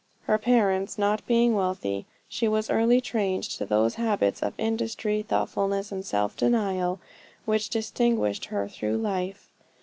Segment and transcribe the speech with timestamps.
[0.23, 5.91] Her parents not being wealthy, she was early trained to those habits of industry, thoughtfulness
[5.91, 6.99] and self denial
[7.45, 9.51] which distinguished her through life.